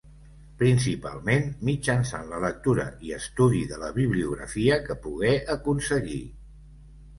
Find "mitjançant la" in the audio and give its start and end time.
1.69-2.39